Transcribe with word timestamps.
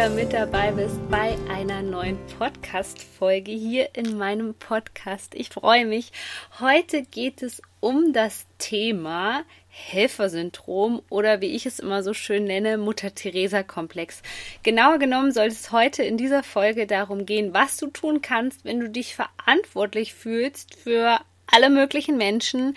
wieder 0.00 0.08
mit 0.08 0.32
dabei 0.32 0.70
bist 0.70 0.96
bei 1.10 1.36
einer 1.50 1.82
neuen 1.82 2.16
Podcast-Folge 2.38 3.52
hier 3.52 3.90
in 3.92 4.16
meinem 4.16 4.54
Podcast. 4.54 5.34
Ich 5.34 5.50
freue 5.50 5.84
mich. 5.84 6.10
Heute 6.58 7.02
geht 7.02 7.42
es 7.42 7.60
um 7.80 8.14
das 8.14 8.46
Thema 8.56 9.44
Helfersyndrom 9.68 11.02
oder 11.10 11.42
wie 11.42 11.54
ich 11.54 11.66
es 11.66 11.80
immer 11.80 12.02
so 12.02 12.14
schön 12.14 12.44
nenne, 12.44 12.78
Mutter-Theresa-Komplex. 12.78 14.22
Genauer 14.62 14.96
genommen 14.96 15.32
soll 15.32 15.48
es 15.48 15.70
heute 15.70 16.02
in 16.02 16.16
dieser 16.16 16.42
Folge 16.42 16.86
darum 16.86 17.26
gehen, 17.26 17.52
was 17.52 17.76
du 17.76 17.88
tun 17.88 18.22
kannst, 18.22 18.64
wenn 18.64 18.80
du 18.80 18.88
dich 18.88 19.14
verantwortlich 19.14 20.14
fühlst 20.14 20.76
für 20.76 21.20
alle 21.46 21.68
möglichen 21.68 22.16
Menschen, 22.16 22.74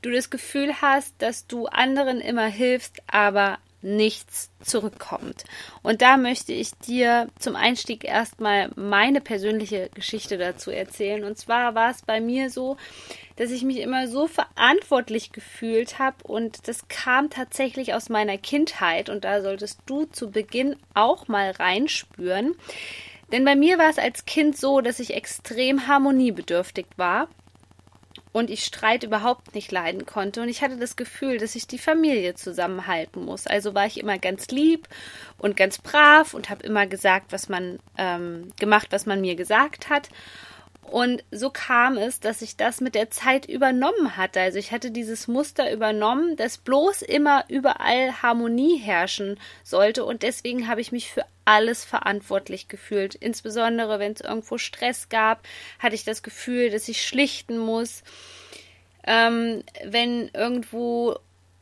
du 0.00 0.10
das 0.10 0.30
Gefühl 0.30 0.80
hast, 0.80 1.16
dass 1.18 1.46
du 1.46 1.66
anderen 1.66 2.22
immer 2.22 2.46
hilfst, 2.46 3.02
aber 3.08 3.58
nichts 3.82 4.50
zurückkommt. 4.60 5.44
Und 5.82 6.02
da 6.02 6.16
möchte 6.16 6.52
ich 6.52 6.72
dir 6.72 7.28
zum 7.38 7.56
Einstieg 7.56 8.04
erstmal 8.04 8.70
meine 8.76 9.20
persönliche 9.20 9.90
Geschichte 9.94 10.38
dazu 10.38 10.70
erzählen. 10.70 11.24
Und 11.24 11.36
zwar 11.36 11.74
war 11.74 11.90
es 11.90 12.02
bei 12.02 12.20
mir 12.20 12.50
so, 12.50 12.76
dass 13.36 13.50
ich 13.50 13.62
mich 13.62 13.78
immer 13.78 14.08
so 14.08 14.26
verantwortlich 14.26 15.32
gefühlt 15.32 15.98
habe 15.98 16.16
und 16.24 16.68
das 16.68 16.88
kam 16.88 17.30
tatsächlich 17.30 17.94
aus 17.94 18.08
meiner 18.08 18.38
Kindheit 18.38 19.08
und 19.08 19.24
da 19.24 19.42
solltest 19.42 19.80
du 19.86 20.04
zu 20.04 20.30
Beginn 20.30 20.76
auch 20.94 21.28
mal 21.28 21.50
reinspüren. 21.50 22.54
Denn 23.32 23.44
bei 23.44 23.56
mir 23.56 23.78
war 23.78 23.88
es 23.88 23.98
als 23.98 24.26
Kind 24.26 24.56
so, 24.58 24.80
dass 24.80 25.00
ich 25.00 25.14
extrem 25.14 25.86
harmoniebedürftig 25.86 26.86
war 26.96 27.28
und 28.32 28.50
ich 28.50 28.64
Streit 28.64 29.02
überhaupt 29.04 29.54
nicht 29.54 29.70
leiden 29.70 30.06
konnte. 30.06 30.40
Und 30.42 30.48
ich 30.48 30.62
hatte 30.62 30.76
das 30.76 30.96
Gefühl, 30.96 31.38
dass 31.38 31.54
ich 31.54 31.66
die 31.66 31.78
Familie 31.78 32.34
zusammenhalten 32.34 33.24
muss. 33.24 33.46
Also 33.46 33.74
war 33.74 33.86
ich 33.86 34.00
immer 34.00 34.18
ganz 34.18 34.48
lieb 34.48 34.88
und 35.38 35.56
ganz 35.56 35.78
brav 35.78 36.34
und 36.34 36.48
habe 36.50 36.64
immer 36.64 36.86
gesagt, 36.86 37.32
was 37.32 37.48
man 37.48 37.78
ähm, 37.98 38.48
gemacht, 38.58 38.88
was 38.90 39.06
man 39.06 39.20
mir 39.20 39.36
gesagt 39.36 39.90
hat. 39.90 40.08
Und 40.92 41.24
so 41.30 41.48
kam 41.48 41.96
es, 41.96 42.20
dass 42.20 42.42
ich 42.42 42.58
das 42.58 42.82
mit 42.82 42.94
der 42.94 43.08
Zeit 43.08 43.46
übernommen 43.46 44.18
hatte. 44.18 44.42
Also 44.42 44.58
ich 44.58 44.72
hatte 44.72 44.90
dieses 44.90 45.26
Muster 45.26 45.72
übernommen, 45.72 46.36
dass 46.36 46.58
bloß 46.58 47.00
immer 47.00 47.46
überall 47.48 48.20
Harmonie 48.20 48.76
herrschen 48.76 49.40
sollte. 49.64 50.04
Und 50.04 50.22
deswegen 50.22 50.68
habe 50.68 50.82
ich 50.82 50.92
mich 50.92 51.10
für 51.10 51.24
alles 51.46 51.82
verantwortlich 51.82 52.68
gefühlt. 52.68 53.14
Insbesondere 53.14 54.00
wenn 54.00 54.12
es 54.12 54.20
irgendwo 54.20 54.58
Stress 54.58 55.08
gab, 55.08 55.48
hatte 55.78 55.94
ich 55.94 56.04
das 56.04 56.22
Gefühl, 56.22 56.68
dass 56.68 56.86
ich 56.88 57.06
schlichten 57.06 57.56
muss. 57.56 58.02
Ähm, 59.06 59.64
wenn 59.86 60.28
irgendwo 60.34 61.16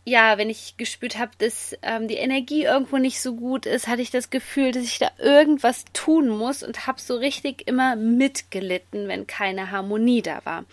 ja, 0.04 0.38
wenn 0.38 0.48
ich 0.48 0.76
gespürt 0.76 1.18
habe, 1.18 1.32
dass 1.38 1.76
ähm, 1.82 2.08
die 2.08 2.16
Energie 2.16 2.64
irgendwo 2.64 2.96
nicht 2.96 3.20
so 3.20 3.34
gut 3.34 3.66
ist, 3.66 3.86
hatte 3.86 4.02
ich 4.02 4.10
das 4.10 4.30
Gefühl, 4.30 4.72
dass 4.72 4.84
ich 4.84 4.98
da 4.98 5.10
irgendwas 5.18 5.84
tun 5.92 6.28
muss 6.28 6.62
und 6.62 6.86
habe 6.86 7.00
so 7.00 7.16
richtig 7.16 7.68
immer 7.68 7.96
mitgelitten, 7.96 9.08
wenn 9.08 9.26
keine 9.26 9.70
Harmonie 9.70 10.22
da 10.22 10.40
war. 10.44 10.64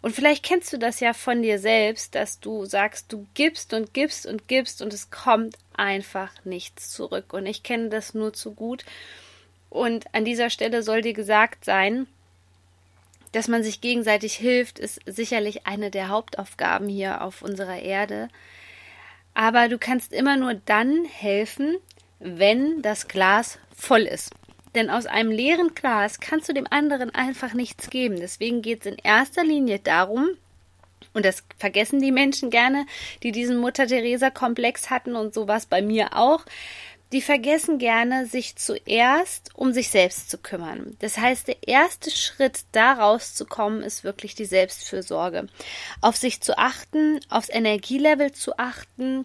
Und 0.00 0.16
vielleicht 0.16 0.42
kennst 0.42 0.72
du 0.72 0.78
das 0.78 1.00
ja 1.00 1.12
von 1.12 1.42
dir 1.42 1.58
selbst, 1.58 2.14
dass 2.14 2.40
du 2.40 2.64
sagst, 2.64 3.12
du 3.12 3.26
gibst 3.34 3.72
und 3.74 3.94
gibst 3.94 4.26
und 4.26 4.48
gibst 4.48 4.82
und 4.82 4.92
es 4.92 5.10
kommt 5.10 5.56
einfach 5.74 6.32
nichts 6.44 6.90
zurück. 6.90 7.32
Und 7.32 7.46
ich 7.46 7.62
kenne 7.62 7.88
das 7.88 8.14
nur 8.14 8.32
zu 8.32 8.52
gut. 8.52 8.84
Und 9.70 10.12
an 10.12 10.24
dieser 10.24 10.50
Stelle 10.50 10.82
soll 10.82 11.02
dir 11.02 11.14
gesagt 11.14 11.64
sein, 11.64 12.06
dass 13.32 13.48
man 13.48 13.62
sich 13.62 13.80
gegenseitig 13.80 14.34
hilft, 14.34 14.78
ist 14.78 15.00
sicherlich 15.06 15.66
eine 15.66 15.90
der 15.90 16.08
Hauptaufgaben 16.08 16.88
hier 16.88 17.22
auf 17.22 17.42
unserer 17.42 17.80
Erde. 17.80 18.28
Aber 19.34 19.68
du 19.68 19.78
kannst 19.78 20.12
immer 20.12 20.36
nur 20.36 20.54
dann 20.54 21.04
helfen, 21.04 21.76
wenn 22.18 22.82
das 22.82 23.08
Glas 23.08 23.58
voll 23.74 24.02
ist. 24.02 24.34
Denn 24.74 24.90
aus 24.90 25.06
einem 25.06 25.30
leeren 25.30 25.74
Glas 25.74 26.20
kannst 26.20 26.48
du 26.48 26.54
dem 26.54 26.66
anderen 26.70 27.14
einfach 27.14 27.52
nichts 27.52 27.90
geben. 27.90 28.16
Deswegen 28.16 28.62
geht 28.62 28.80
es 28.80 28.92
in 28.92 28.98
erster 28.98 29.44
Linie 29.44 29.78
darum, 29.78 30.30
und 31.14 31.24
das 31.26 31.44
vergessen 31.58 32.00
die 32.00 32.12
Menschen 32.12 32.50
gerne, 32.50 32.86
die 33.22 33.32
diesen 33.32 33.58
Mutter-Theresa-Komplex 33.58 34.88
hatten 34.90 35.14
und 35.14 35.34
sowas 35.34 35.66
bei 35.66 35.82
mir 35.82 36.16
auch, 36.16 36.44
die 37.12 37.22
vergessen 37.22 37.78
gerne, 37.78 38.26
sich 38.26 38.56
zuerst 38.56 39.50
um 39.54 39.72
sich 39.72 39.90
selbst 39.90 40.30
zu 40.30 40.38
kümmern. 40.38 40.96
Das 41.00 41.18
heißt, 41.18 41.48
der 41.48 41.68
erste 41.68 42.10
Schritt, 42.10 42.60
da 42.72 42.94
rauszukommen, 42.94 43.82
ist 43.82 44.02
wirklich 44.02 44.34
die 44.34 44.46
Selbstfürsorge. 44.46 45.46
Auf 46.00 46.16
sich 46.16 46.40
zu 46.40 46.58
achten, 46.58 47.20
aufs 47.28 47.50
Energielevel 47.50 48.32
zu 48.32 48.58
achten 48.58 49.22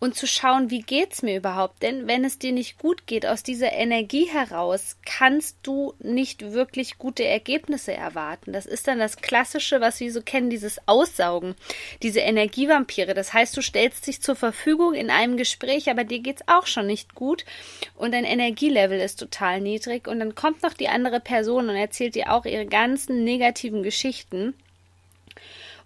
und 0.00 0.16
zu 0.16 0.26
schauen, 0.26 0.70
wie 0.70 0.80
geht's 0.80 1.22
mir 1.22 1.36
überhaupt? 1.36 1.82
Denn 1.82 2.08
wenn 2.08 2.24
es 2.24 2.38
dir 2.38 2.52
nicht 2.52 2.78
gut 2.78 3.06
geht 3.06 3.26
aus 3.26 3.42
dieser 3.42 3.72
Energie 3.72 4.24
heraus, 4.24 4.96
kannst 5.04 5.58
du 5.62 5.92
nicht 5.98 6.52
wirklich 6.52 6.96
gute 6.96 7.24
Ergebnisse 7.24 7.92
erwarten. 7.92 8.54
Das 8.54 8.64
ist 8.64 8.88
dann 8.88 8.98
das 8.98 9.18
klassische, 9.18 9.82
was 9.82 10.00
wir 10.00 10.10
so 10.10 10.22
kennen, 10.22 10.48
dieses 10.48 10.80
Aussaugen, 10.88 11.54
diese 12.02 12.20
Energievampire. 12.20 13.12
Das 13.12 13.34
heißt, 13.34 13.54
du 13.56 13.60
stellst 13.60 14.06
dich 14.06 14.22
zur 14.22 14.36
Verfügung 14.36 14.94
in 14.94 15.10
einem 15.10 15.36
Gespräch, 15.36 15.90
aber 15.90 16.04
dir 16.04 16.20
geht's 16.20 16.42
auch 16.46 16.66
schon 16.66 16.86
nicht 16.86 17.14
gut 17.14 17.44
und 17.94 18.12
dein 18.12 18.24
Energielevel 18.24 18.98
ist 18.98 19.20
total 19.20 19.60
niedrig 19.60 20.08
und 20.08 20.18
dann 20.18 20.34
kommt 20.34 20.62
noch 20.62 20.72
die 20.72 20.88
andere 20.88 21.20
Person 21.20 21.68
und 21.68 21.76
erzählt 21.76 22.14
dir 22.14 22.32
auch 22.32 22.46
ihre 22.46 22.66
ganzen 22.66 23.22
negativen 23.22 23.82
Geschichten 23.82 24.54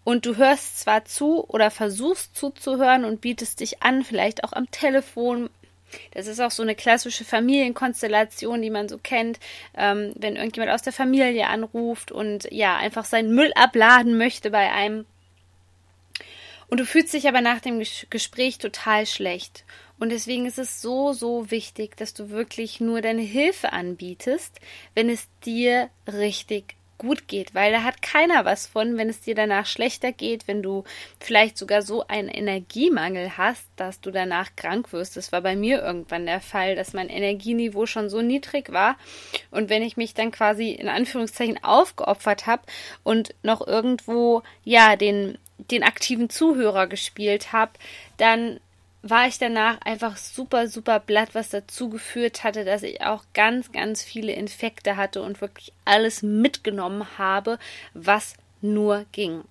und 0.04 0.26
du 0.26 0.36
hörst 0.36 0.80
zwar 0.80 1.04
zu 1.06 1.44
oder 1.48 1.70
versuchst 1.70 2.36
zuzuhören 2.36 3.04
und 3.04 3.22
bietest 3.22 3.60
dich 3.60 3.82
an, 3.82 4.04
vielleicht 4.04 4.44
auch 4.44 4.52
am 4.52 4.70
Telefon. 4.70 5.50
Das 6.12 6.26
ist 6.26 6.40
auch 6.40 6.50
so 6.50 6.62
eine 6.62 6.74
klassische 6.74 7.24
Familienkonstellation, 7.24 8.60
die 8.60 8.70
man 8.70 8.88
so 8.88 8.98
kennt, 8.98 9.40
ähm, 9.76 10.12
wenn 10.16 10.36
irgendjemand 10.36 10.72
aus 10.72 10.82
der 10.82 10.92
Familie 10.92 11.46
anruft 11.46 12.12
und 12.12 12.48
ja, 12.50 12.76
einfach 12.76 13.04
seinen 13.04 13.34
Müll 13.34 13.52
abladen 13.54 14.18
möchte 14.18 14.50
bei 14.50 14.72
einem. 14.72 15.06
Und 16.68 16.80
du 16.80 16.86
fühlst 16.86 17.14
dich 17.14 17.28
aber 17.28 17.40
nach 17.40 17.60
dem 17.60 17.82
Gespräch 18.10 18.58
total 18.58 19.06
schlecht. 19.06 19.64
Und 19.98 20.10
deswegen 20.10 20.44
ist 20.44 20.58
es 20.58 20.82
so, 20.82 21.12
so 21.12 21.50
wichtig, 21.50 21.96
dass 21.96 22.14
du 22.14 22.30
wirklich 22.30 22.80
nur 22.80 23.00
deine 23.00 23.22
Hilfe 23.22 23.72
anbietest, 23.72 24.60
wenn 24.94 25.08
es 25.08 25.28
dir 25.44 25.88
richtig 26.08 26.74
gut 27.04 27.28
geht, 27.28 27.54
weil 27.54 27.72
da 27.72 27.82
hat 27.82 28.02
keiner 28.02 28.44
was 28.44 28.66
von, 28.66 28.96
wenn 28.96 29.08
es 29.08 29.20
dir 29.20 29.34
danach 29.34 29.66
schlechter 29.66 30.12
geht, 30.12 30.48
wenn 30.48 30.62
du 30.62 30.84
vielleicht 31.20 31.56
sogar 31.58 31.82
so 31.82 32.06
einen 32.06 32.28
Energiemangel 32.28 33.36
hast, 33.36 33.66
dass 33.76 34.00
du 34.00 34.10
danach 34.10 34.56
krank 34.56 34.92
wirst. 34.92 35.16
Das 35.16 35.32
war 35.32 35.42
bei 35.42 35.54
mir 35.54 35.82
irgendwann 35.82 36.26
der 36.26 36.40
Fall, 36.40 36.74
dass 36.74 36.92
mein 36.92 37.08
Energieniveau 37.08 37.86
schon 37.86 38.08
so 38.08 38.22
niedrig 38.22 38.72
war 38.72 38.96
und 39.50 39.68
wenn 39.68 39.82
ich 39.82 39.96
mich 39.96 40.14
dann 40.14 40.30
quasi 40.30 40.70
in 40.70 40.88
Anführungszeichen 40.88 41.62
aufgeopfert 41.62 42.46
habe 42.46 42.62
und 43.02 43.34
noch 43.42 43.66
irgendwo 43.66 44.42
ja 44.64 44.96
den 44.96 45.38
den 45.70 45.84
aktiven 45.84 46.28
Zuhörer 46.30 46.86
gespielt 46.86 47.52
habe, 47.52 47.72
dann 48.16 48.58
war 49.06 49.28
ich 49.28 49.38
danach 49.38 49.82
einfach 49.82 50.16
super, 50.16 50.66
super 50.66 50.98
blatt, 50.98 51.34
was 51.34 51.50
dazu 51.50 51.90
geführt 51.90 52.42
hatte, 52.42 52.64
dass 52.64 52.82
ich 52.82 53.02
auch 53.02 53.22
ganz, 53.34 53.70
ganz 53.70 54.02
viele 54.02 54.32
Infekte 54.32 54.96
hatte 54.96 55.20
und 55.20 55.42
wirklich 55.42 55.74
alles 55.84 56.22
mitgenommen 56.22 57.06
habe, 57.18 57.58
was 57.92 58.34
nur 58.62 59.04
ging. 59.12 59.42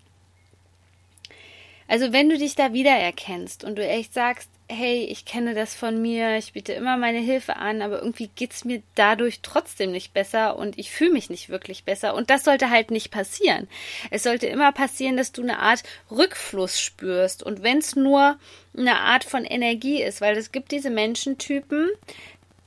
Also 1.88 2.12
wenn 2.12 2.30
du 2.30 2.38
dich 2.40 2.56
da 2.56 2.74
wiedererkennst 2.74 3.64
und 3.64 3.76
du 3.76 3.88
echt 3.88 4.16
sagst, 4.16 4.50
hey, 4.70 5.04
ich 5.06 5.26
kenne 5.26 5.54
das 5.54 5.76
von 5.76 6.02
mir, 6.02 6.38
ich 6.38 6.54
biete 6.54 6.74
immer 6.74 6.98
meine 6.98 7.20
Hilfe 7.20 7.58
an, 7.58 7.82
aber 7.82 8.00
irgendwie 8.00 8.28
geht 8.28 8.52
es 8.52 8.66
mir 8.66 8.82
dadurch 8.96 9.42
trotzdem 9.42 9.92
nicht 9.92 10.14
besser 10.14 10.58
und 10.58 10.78
ich 10.78 10.92
fühle 10.92 11.12
mich 11.12 11.30
nicht 11.30 11.50
wirklich 11.50 11.84
besser. 11.84 12.16
Und 12.16 12.30
das 12.30 12.44
sollte 12.44 12.70
halt 12.70 12.92
nicht 12.92 13.12
passieren. 13.12 13.68
Es 14.10 14.24
sollte 14.24 14.48
immer 14.48 14.72
passieren, 14.72 15.18
dass 15.18 15.32
du 15.32 15.42
eine 15.42 15.60
Art 15.60 15.84
Rückfluss 16.10 16.80
spürst. 16.80 17.44
Und 17.44 17.64
wenn 17.64 17.80
es 17.80 17.96
nur 17.96 18.38
eine 18.76 19.00
Art 19.00 19.24
von 19.24 19.46
Energie 19.46 20.02
ist, 20.02 20.22
weil 20.22 20.38
es 20.38 20.52
gibt 20.52 20.72
diese 20.72 20.90
Menschentypen, 20.90 21.90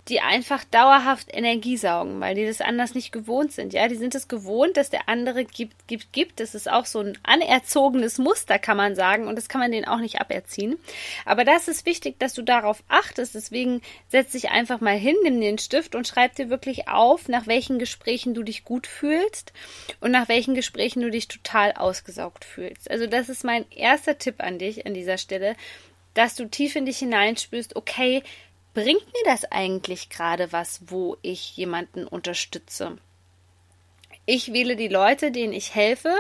die 0.09 0.21
einfach 0.21 0.63
dauerhaft 0.65 1.29
Energie 1.33 1.77
saugen, 1.77 2.21
weil 2.21 2.37
die 2.37 2.47
das 2.47 2.61
anders 2.61 2.95
nicht 2.95 3.11
gewohnt 3.11 3.53
sind. 3.53 3.73
Ja, 3.73 3.89
die 3.89 3.97
sind 3.97 4.15
es 4.15 4.29
gewohnt, 4.29 4.77
dass 4.77 4.89
der 4.89 5.09
andere 5.09 5.45
gibt, 5.45 5.89
gibt, 5.89 6.13
gibt. 6.13 6.39
Das 6.39 6.55
ist 6.55 6.71
auch 6.71 6.87
so 6.87 7.01
ein 7.01 7.19
anerzogenes 7.25 8.19
Muster, 8.19 8.61
kann 8.61 8.77
man 8.77 8.95
sagen. 8.95 9.27
Und 9.27 9.37
das 9.37 9.49
kann 9.49 9.61
man 9.61 9.73
denen 9.73 9.87
auch 9.87 9.99
nicht 9.99 10.21
aberziehen. 10.21 10.79
Aber 11.25 11.45
das 11.45 11.67
ist 11.67 11.87
wichtig, 11.87 12.21
dass 12.21 12.35
du 12.35 12.43
darauf 12.43 12.85
achtest. 12.89 13.35
Deswegen 13.35 13.83
setz 14.09 14.33
dich 14.33 14.51
einfach 14.51 14.81
mal 14.81 14.97
hin, 14.97 15.17
nimm 15.25 15.41
den 15.41 15.59
Stift 15.59 15.97
und 15.97 16.07
schreib 16.07 16.37
dir 16.37 16.51
wirklich 16.51 16.89
auf, 16.89 17.29
nach 17.29 17.49
welchen 17.49 17.81
Gesprächen 17.81 18.33
du 18.33 18.45
dich 18.45 18.65
gut 18.65 18.87
fühlst 18.87 19.53
und 20.01 20.13
nach 20.13 20.29
welchen 20.29 20.55
Gesprächen 20.55 21.03
du 21.03 21.11
dich 21.11 21.27
total 21.27 21.73
ausgesaugt 21.73 22.45
fühlst. 22.45 22.89
Also 22.91 23.09
das 23.09 23.29
ist 23.29 23.43
mein 23.43 23.69
erster 23.71 24.19
Tipp 24.19 24.37
an 24.39 24.61
dich 24.61 24.87
an 24.87 24.95
dieser 24.95 25.19
Stelle, 25.19 25.57
dass 26.17 26.35
du 26.35 26.49
tief 26.49 26.77
in 26.77 26.87
dich 26.87 26.99
hineinspürst, 26.99 27.77
okay, 27.77 28.23
bringt 28.77 29.07
mir 29.07 29.25
das 29.25 29.51
eigentlich 29.51 30.11
gerade 30.11 30.53
was, 30.53 30.83
wo 30.89 31.17
ich 31.23 31.57
jemanden 31.57 32.07
unterstütze? 32.07 32.99
Ich 34.27 34.53
wähle 34.53 34.77
die 34.77 34.89
Leute, 34.89 35.31
denen 35.31 35.55
ich 35.55 35.75
helfe, 35.75 36.15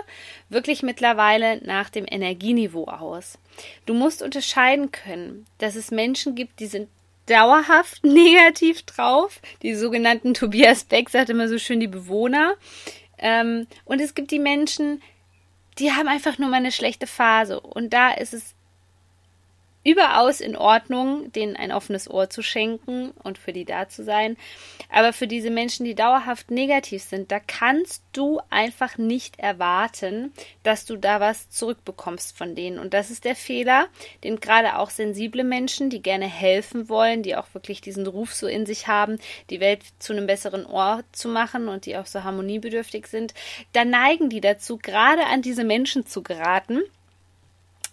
wirklich 0.48 0.82
mittlerweile 0.82 1.58
nach 1.66 1.90
dem 1.90 2.06
Energieniveau 2.08 2.84
aus. 2.84 3.36
Du 3.84 3.92
musst 3.92 4.22
unterscheiden 4.22 4.90
können, 4.90 5.44
dass 5.58 5.76
es 5.76 5.90
Menschen 5.90 6.34
gibt, 6.34 6.58
die 6.60 6.66
sind 6.66 6.88
dauerhaft 7.26 8.02
negativ 8.04 8.84
drauf. 8.84 9.42
Die 9.60 9.74
sogenannten 9.74 10.32
Tobias 10.32 10.84
Beck 10.84 11.10
sagt 11.10 11.28
immer 11.28 11.48
so 11.50 11.58
schön 11.58 11.80
die 11.80 11.88
Bewohner. 11.88 12.54
Ähm, 13.18 13.66
und 13.84 14.00
es 14.00 14.14
gibt 14.14 14.30
die 14.30 14.38
Menschen, 14.38 15.02
die 15.78 15.92
haben 15.92 16.08
einfach 16.08 16.38
nur 16.38 16.48
mal 16.48 16.56
eine 16.56 16.72
schlechte 16.72 17.06
Phase. 17.06 17.60
Und 17.60 17.92
da 17.92 18.12
ist 18.12 18.32
es 18.32 18.55
überaus 19.86 20.40
in 20.40 20.56
Ordnung, 20.56 21.30
denen 21.32 21.54
ein 21.54 21.70
offenes 21.70 22.10
Ohr 22.10 22.28
zu 22.28 22.42
schenken 22.42 23.12
und 23.22 23.38
für 23.38 23.52
die 23.52 23.64
da 23.64 23.88
zu 23.88 24.02
sein. 24.02 24.36
Aber 24.90 25.12
für 25.12 25.28
diese 25.28 25.50
Menschen, 25.50 25.84
die 25.84 25.94
dauerhaft 25.94 26.50
negativ 26.50 27.02
sind, 27.02 27.30
da 27.30 27.38
kannst 27.38 28.02
du 28.12 28.40
einfach 28.50 28.98
nicht 28.98 29.38
erwarten, 29.38 30.32
dass 30.64 30.86
du 30.86 30.96
da 30.96 31.20
was 31.20 31.50
zurückbekommst 31.50 32.36
von 32.36 32.56
denen. 32.56 32.80
Und 32.80 32.94
das 32.94 33.10
ist 33.10 33.24
der 33.24 33.36
Fehler, 33.36 33.86
den 34.24 34.40
gerade 34.40 34.78
auch 34.78 34.90
sensible 34.90 35.44
Menschen, 35.44 35.88
die 35.88 36.02
gerne 36.02 36.26
helfen 36.26 36.88
wollen, 36.88 37.22
die 37.22 37.36
auch 37.36 37.54
wirklich 37.54 37.80
diesen 37.80 38.08
Ruf 38.08 38.34
so 38.34 38.48
in 38.48 38.66
sich 38.66 38.88
haben, 38.88 39.18
die 39.50 39.60
Welt 39.60 39.84
zu 40.00 40.12
einem 40.12 40.26
besseren 40.26 40.66
Ort 40.66 41.04
zu 41.12 41.28
machen 41.28 41.68
und 41.68 41.86
die 41.86 41.96
auch 41.96 42.06
so 42.06 42.24
harmoniebedürftig 42.24 43.06
sind, 43.06 43.34
da 43.72 43.84
neigen 43.84 44.30
die 44.30 44.40
dazu, 44.40 44.78
gerade 44.78 45.26
an 45.26 45.42
diese 45.42 45.62
Menschen 45.62 46.06
zu 46.06 46.24
geraten 46.24 46.82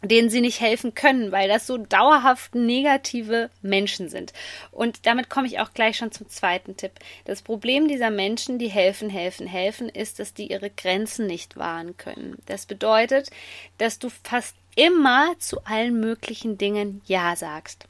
denen 0.03 0.29
sie 0.29 0.41
nicht 0.41 0.59
helfen 0.59 0.93
können, 0.93 1.31
weil 1.31 1.47
das 1.47 1.67
so 1.67 1.77
dauerhaft 1.77 2.55
negative 2.55 3.49
Menschen 3.61 4.09
sind. 4.09 4.33
Und 4.71 5.05
damit 5.05 5.29
komme 5.29 5.47
ich 5.47 5.59
auch 5.59 5.73
gleich 5.73 5.97
schon 5.97 6.11
zum 6.11 6.29
zweiten 6.29 6.77
Tipp. 6.77 6.91
Das 7.25 7.41
Problem 7.41 7.87
dieser 7.87 8.09
Menschen, 8.09 8.59
die 8.59 8.67
helfen, 8.67 9.09
helfen, 9.09 9.47
helfen, 9.47 9.89
ist, 9.89 10.19
dass 10.19 10.33
die 10.33 10.51
ihre 10.51 10.69
Grenzen 10.69 11.25
nicht 11.27 11.57
wahren 11.57 11.97
können. 11.97 12.37
Das 12.45 12.65
bedeutet, 12.65 13.29
dass 13.77 13.99
du 13.99 14.09
fast 14.09 14.55
immer 14.75 15.35
zu 15.39 15.63
allen 15.65 15.99
möglichen 15.99 16.57
Dingen 16.57 17.01
Ja 17.05 17.35
sagst. 17.35 17.85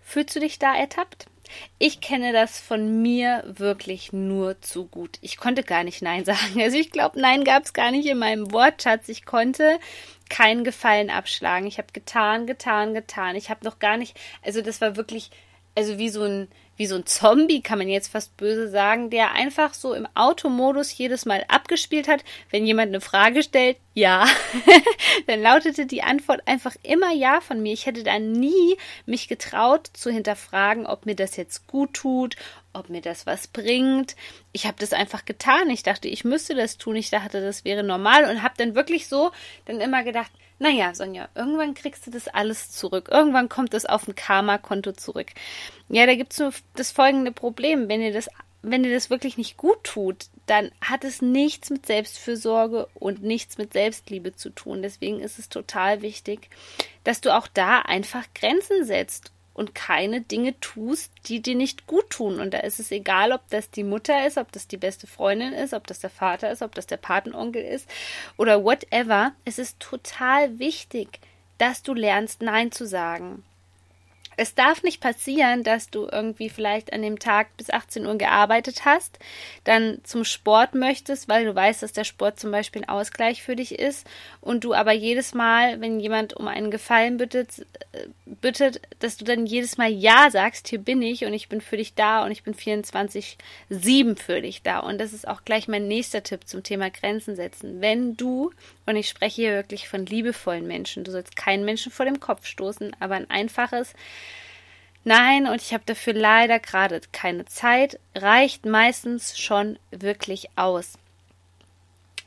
Fühlst 0.00 0.34
du 0.36 0.40
dich 0.40 0.58
da 0.58 0.74
ertappt? 0.74 1.26
Ich 1.78 2.00
kenne 2.00 2.32
das 2.32 2.60
von 2.60 3.02
mir 3.02 3.42
wirklich 3.46 4.12
nur 4.12 4.60
zu 4.60 4.86
gut. 4.86 5.18
Ich 5.22 5.36
konnte 5.36 5.62
gar 5.62 5.84
nicht 5.84 6.02
Nein 6.02 6.24
sagen. 6.26 6.60
Also 6.60 6.76
ich 6.76 6.90
glaube, 6.90 7.20
Nein 7.20 7.44
gab 7.44 7.64
es 7.64 7.72
gar 7.72 7.90
nicht 7.90 8.06
in 8.06 8.18
meinem 8.18 8.52
Wortschatz. 8.52 9.08
Ich 9.08 9.24
konnte 9.24 9.78
keinen 10.28 10.64
Gefallen 10.64 11.10
abschlagen. 11.10 11.66
Ich 11.66 11.78
habe 11.78 11.88
getan, 11.92 12.46
getan, 12.46 12.94
getan. 12.94 13.36
Ich 13.36 13.50
habe 13.50 13.64
noch 13.64 13.78
gar 13.78 13.96
nicht, 13.96 14.18
also 14.42 14.62
das 14.62 14.80
war 14.80 14.96
wirklich, 14.96 15.30
also 15.74 15.98
wie 15.98 16.08
so 16.08 16.24
ein, 16.24 16.48
wie 16.78 16.86
so 16.86 16.94
ein 16.94 17.06
Zombie, 17.06 17.60
kann 17.60 17.78
man 17.78 17.88
jetzt 17.88 18.12
fast 18.12 18.36
böse 18.36 18.68
sagen, 18.70 19.10
der 19.10 19.32
einfach 19.32 19.74
so 19.74 19.94
im 19.94 20.06
Automodus 20.14 20.96
jedes 20.96 21.26
Mal 21.26 21.44
abgespielt 21.48 22.06
hat, 22.06 22.24
wenn 22.50 22.64
jemand 22.64 22.88
eine 22.88 23.00
Frage 23.00 23.42
stellt, 23.42 23.76
ja, 23.94 24.26
dann 25.26 25.42
lautete 25.42 25.86
die 25.86 26.04
Antwort 26.04 26.46
einfach 26.46 26.76
immer 26.84 27.12
ja 27.12 27.40
von 27.40 27.60
mir. 27.60 27.72
Ich 27.72 27.86
hätte 27.86 28.04
da 28.04 28.20
nie 28.20 28.76
mich 29.06 29.26
getraut 29.26 29.90
zu 29.92 30.10
hinterfragen, 30.10 30.86
ob 30.86 31.04
mir 31.04 31.16
das 31.16 31.36
jetzt 31.36 31.66
gut 31.66 31.94
tut, 31.94 32.36
ob 32.72 32.90
mir 32.90 33.00
das 33.00 33.26
was 33.26 33.48
bringt. 33.48 34.14
Ich 34.52 34.66
habe 34.66 34.76
das 34.78 34.92
einfach 34.92 35.24
getan. 35.24 35.68
Ich 35.70 35.82
dachte, 35.82 36.06
ich 36.06 36.24
müsste 36.24 36.54
das 36.54 36.78
tun. 36.78 36.94
Ich 36.94 37.10
dachte, 37.10 37.40
das 37.40 37.64
wäre 37.64 37.82
normal 37.82 38.30
und 38.30 38.44
habe 38.44 38.54
dann 38.56 38.76
wirklich 38.76 39.08
so 39.08 39.32
dann 39.64 39.80
immer 39.80 40.04
gedacht, 40.04 40.30
naja, 40.58 40.94
Sonja, 40.94 41.28
irgendwann 41.34 41.74
kriegst 41.74 42.06
du 42.06 42.10
das 42.10 42.28
alles 42.28 42.70
zurück. 42.70 43.08
Irgendwann 43.10 43.48
kommt 43.48 43.74
es 43.74 43.86
auf 43.86 44.08
ein 44.08 44.14
Karma-Konto 44.14 44.92
zurück. 44.92 45.28
Ja, 45.88 46.06
da 46.06 46.14
gibt 46.14 46.32
es 46.32 46.38
nur 46.38 46.52
das 46.74 46.90
folgende 46.90 47.30
Problem. 47.30 47.88
Wenn 47.88 48.00
dir 48.00 48.12
das, 48.12 48.28
wenn 48.62 48.82
dir 48.82 48.92
das 48.92 49.08
wirklich 49.08 49.36
nicht 49.36 49.56
gut 49.56 49.84
tut, 49.84 50.26
dann 50.46 50.72
hat 50.80 51.04
es 51.04 51.22
nichts 51.22 51.70
mit 51.70 51.86
Selbstfürsorge 51.86 52.88
und 52.94 53.22
nichts 53.22 53.56
mit 53.58 53.72
Selbstliebe 53.72 54.34
zu 54.34 54.50
tun. 54.50 54.82
Deswegen 54.82 55.20
ist 55.20 55.38
es 55.38 55.48
total 55.48 56.02
wichtig, 56.02 56.50
dass 57.04 57.20
du 57.20 57.36
auch 57.36 57.46
da 57.46 57.80
einfach 57.80 58.24
Grenzen 58.34 58.84
setzt 58.84 59.32
und 59.58 59.74
keine 59.74 60.20
Dinge 60.20 60.58
tust, 60.60 61.12
die 61.26 61.42
dir 61.42 61.56
nicht 61.56 61.86
gut 61.86 62.10
tun. 62.10 62.38
Und 62.38 62.54
da 62.54 62.58
ist 62.58 62.78
es 62.78 62.92
egal, 62.92 63.32
ob 63.32 63.42
das 63.50 63.70
die 63.70 63.84
Mutter 63.84 64.26
ist, 64.26 64.38
ob 64.38 64.52
das 64.52 64.68
die 64.68 64.76
beste 64.76 65.06
Freundin 65.06 65.52
ist, 65.52 65.74
ob 65.74 65.86
das 65.86 65.98
der 65.98 66.10
Vater 66.10 66.50
ist, 66.50 66.62
ob 66.62 66.74
das 66.74 66.86
der 66.86 66.96
Patenonkel 66.96 67.62
ist 67.62 67.88
oder 68.36 68.62
whatever. 68.62 69.32
Es 69.44 69.58
ist 69.58 69.80
total 69.80 70.58
wichtig, 70.58 71.20
dass 71.58 71.82
du 71.82 71.92
lernst, 71.92 72.40
Nein 72.40 72.70
zu 72.70 72.86
sagen 72.86 73.44
es 74.38 74.54
darf 74.54 74.84
nicht 74.84 75.00
passieren, 75.00 75.64
dass 75.64 75.90
du 75.90 76.06
irgendwie 76.10 76.48
vielleicht 76.48 76.92
an 76.92 77.02
dem 77.02 77.18
Tag 77.18 77.56
bis 77.56 77.70
18 77.70 78.06
Uhr 78.06 78.16
gearbeitet 78.16 78.84
hast, 78.84 79.18
dann 79.64 79.98
zum 80.04 80.24
Sport 80.24 80.76
möchtest, 80.76 81.28
weil 81.28 81.44
du 81.44 81.54
weißt, 81.54 81.82
dass 81.82 81.92
der 81.92 82.04
Sport 82.04 82.38
zum 82.38 82.52
Beispiel 82.52 82.82
ein 82.82 82.88
Ausgleich 82.88 83.42
für 83.42 83.56
dich 83.56 83.76
ist 83.76 84.06
und 84.40 84.62
du 84.62 84.74
aber 84.74 84.92
jedes 84.92 85.34
Mal, 85.34 85.80
wenn 85.80 85.98
jemand 85.98 86.34
um 86.34 86.46
einen 86.46 86.70
Gefallen 86.70 87.16
bittet, 87.16 87.66
äh, 87.90 88.06
bittet, 88.26 88.80
dass 89.00 89.16
du 89.16 89.24
dann 89.24 89.44
jedes 89.44 89.76
Mal 89.76 89.90
Ja 89.90 90.30
sagst, 90.30 90.68
hier 90.68 90.78
bin 90.78 91.02
ich 91.02 91.24
und 91.24 91.34
ich 91.34 91.48
bin 91.48 91.60
für 91.60 91.76
dich 91.76 91.94
da 91.94 92.24
und 92.24 92.30
ich 92.30 92.44
bin 92.44 92.54
24-7 92.54 94.16
für 94.16 94.40
dich 94.40 94.62
da. 94.62 94.78
Und 94.78 94.98
das 94.98 95.12
ist 95.12 95.26
auch 95.26 95.44
gleich 95.44 95.66
mein 95.66 95.88
nächster 95.88 96.22
Tipp 96.22 96.46
zum 96.46 96.62
Thema 96.62 96.90
Grenzen 96.90 97.34
setzen. 97.34 97.80
Wenn 97.80 98.16
du, 98.16 98.52
und 98.88 98.96
ich 98.96 99.08
spreche 99.08 99.42
hier 99.42 99.52
wirklich 99.52 99.88
von 99.88 100.06
liebevollen 100.06 100.66
Menschen, 100.66 101.04
du 101.04 101.10
sollst 101.10 101.36
keinen 101.36 101.64
Menschen 101.64 101.92
vor 101.92 102.06
dem 102.06 102.20
Kopf 102.20 102.46
stoßen, 102.46 102.96
aber 103.00 103.16
ein 103.16 103.30
einfaches, 103.30 103.94
Nein, 105.04 105.46
und 105.46 105.62
ich 105.62 105.72
habe 105.72 105.84
dafür 105.86 106.12
leider 106.12 106.58
gerade 106.58 107.00
keine 107.12 107.46
Zeit, 107.46 107.98
reicht 108.14 108.66
meistens 108.66 109.38
schon 109.38 109.78
wirklich 109.90 110.50
aus. 110.56 110.98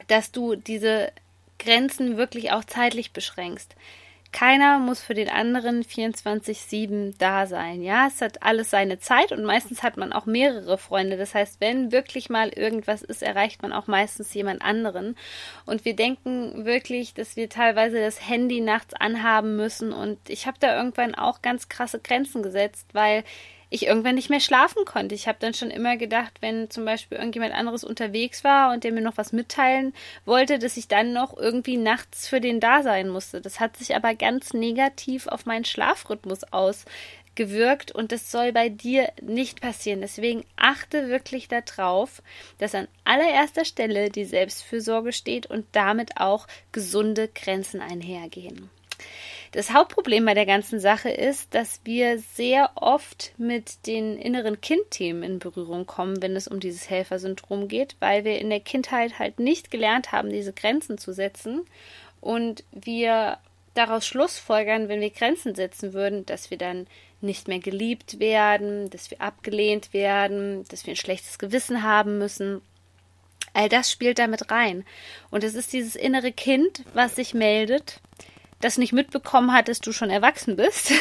Dass 0.08 0.32
du 0.32 0.56
diese 0.56 1.12
Grenzen 1.60 2.18
wirklich 2.18 2.52
auch 2.54 2.64
zeitlich 2.64 3.12
beschränkst. 3.12 3.76
Keiner 4.32 4.80
muss 4.80 5.02
für 5.02 5.14
den 5.14 5.30
anderen 5.30 5.84
24-7 5.84 7.16
da 7.18 7.48
sein. 7.48 7.82
Ja, 7.82 8.08
es 8.08 8.22
hat 8.22 8.44
alles 8.44 8.70
seine 8.70 8.98
Zeit 9.00 9.34
und 9.34 9.44
meistens 9.44 9.84
hat 9.84 9.98
man 9.98 10.14
auch 10.14 10.26
mehrere 10.26 10.78
Freunde. 10.78 11.18
Das 11.18 11.36
heißt, 11.36 11.60
wenn 11.60 11.92
wirklich 11.92 12.30
mal 12.30 12.50
irgendwas 12.50 13.02
ist, 13.02 13.24
erreicht 13.24 13.62
man 13.62 13.74
auch 13.74 13.88
meistens 13.88 14.34
jemand 14.34 14.62
anderen. 14.62 15.18
Und 15.66 15.84
wir 15.84 15.98
denken 15.98 16.66
wirklich, 16.66 17.14
dass 17.14 17.36
wir 17.36 17.50
teilweise 17.50 18.00
das 18.00 18.26
Handy 18.26 18.62
nachts 18.62 18.94
anhaben 18.94 19.58
müssen. 19.58 19.92
Und 19.92 20.18
ich 20.30 20.48
habe 20.48 20.58
da 20.62 20.78
irgendwann 20.78 21.14
auch 21.14 21.42
ganz 21.42 21.68
krasse 21.68 22.00
Grenzen 22.00 22.42
gesetzt, 22.42 22.88
weil 22.94 23.26
ich 23.72 23.88
irgendwann 23.88 24.16
nicht 24.16 24.30
mehr 24.30 24.42
schlafen 24.42 24.84
konnte. 24.84 25.16
Ich 25.16 25.30
habe 25.30 25.38
dann 25.40 25.54
schon 25.54 25.72
immer 25.72 25.96
gedacht, 25.96 26.34
wenn 26.42 26.70
zum 26.70 26.84
Beispiel 26.84 27.18
irgendjemand 27.18 27.54
anderes 27.54 27.86
unterwegs 27.86 28.44
war 28.44 28.74
und 28.74 28.84
der 28.84 28.92
mir 28.92 29.02
noch 29.02 29.18
was 29.18 29.32
mitteilen 29.32 29.94
wollte, 30.26 30.60
dass 30.60 30.76
ich 30.76 30.90
dann 30.90 31.14
noch 31.14 31.36
irgendwie 31.36 31.78
nachts 31.78 32.28
für 32.28 32.42
den 32.42 32.60
da 32.60 32.84
sein 32.84 33.08
musste. 33.08 33.40
Das 33.40 33.62
hat 33.62 33.78
sich 33.78 33.96
aber 33.96 34.14
ganz 34.14 34.54
negativ 34.54 35.26
auf 35.28 35.46
meinen 35.46 35.64
Schlafrhythmus 35.64 36.42
ausgewirkt 36.52 37.94
und 37.94 38.12
das 38.12 38.30
soll 38.30 38.52
bei 38.52 38.68
dir 38.68 39.10
nicht 39.22 39.62
passieren. 39.62 40.02
Deswegen 40.02 40.44
achte 40.58 41.08
wirklich 41.08 41.48
darauf, 41.48 42.22
dass 42.58 42.76
an 42.76 42.90
allererster 43.06 43.64
Stelle 43.64 44.10
die 44.10 44.26
Selbstfürsorge 44.26 45.14
steht 45.14 45.46
und 45.46 45.66
damit 45.72 46.18
auch 46.18 46.46
gesunde 46.74 47.30
Grenzen 47.30 47.80
einhergehen. 47.80 48.70
Das 49.52 49.74
Hauptproblem 49.74 50.24
bei 50.24 50.34
der 50.34 50.46
ganzen 50.46 50.80
Sache 50.80 51.10
ist, 51.10 51.54
dass 51.54 51.82
wir 51.84 52.20
sehr 52.20 52.72
oft 52.76 53.34
mit 53.38 53.86
den 53.86 54.18
inneren 54.18 54.62
Kindthemen 54.62 55.24
in 55.24 55.40
Berührung 55.40 55.86
kommen, 55.86 56.22
wenn 56.22 56.38
es 56.38 56.48
um 56.48 56.62
dieses 56.62 56.90
Helfersyndrom 56.90 57.68
geht, 57.68 57.98
weil 58.00 58.24
wir 58.24 58.40
in 58.40 58.50
der 58.50 58.62
Kindheit 58.62 59.20
halt 59.20 59.40
nicht 59.40 59.70
gelernt 59.70 60.14
haben, 60.14 60.30
diese 60.30 60.54
Grenzen 60.54 60.98
zu 60.98 61.12
setzen 61.12 61.66
und 62.22 62.64
wir 62.72 63.40
daraus 63.74 64.06
schlussfolgern, 64.06 64.88
wenn 64.88 65.02
wir 65.02 65.10
Grenzen 65.10 65.54
setzen 65.54 65.92
würden, 65.92 66.26
dass 66.26 66.50
wir 66.50 66.58
dann 66.58 66.88
nicht 67.20 67.50
mehr 67.50 67.60
geliebt 67.60 68.20
werden, 68.20 68.90
dass 68.90 69.12
wir 69.12 69.20
abgelehnt 69.20 69.94
werden, 69.94 70.64
dass 70.70 70.86
wir 70.86 70.94
ein 70.94 70.98
schlechtes 70.98 71.40
Gewissen 71.40 71.84
haben 71.84 72.18
müssen. 72.18 72.62
All 73.54 73.68
das 73.68 73.92
spielt 73.92 74.18
damit 74.18 74.50
rein. 74.50 74.86
Und 75.30 75.44
es 75.44 75.56
ist 75.56 75.74
dieses 75.74 75.98
innere 75.98 76.32
Kind, 76.32 76.84
was 76.94 77.16
sich 77.16 77.34
meldet, 77.34 78.00
das 78.62 78.78
nicht 78.78 78.94
mitbekommen 78.94 79.54
hat, 79.54 79.68
dass 79.68 79.80
du 79.80 79.92
schon 79.92 80.10
erwachsen 80.10 80.56
bist. 80.56 80.92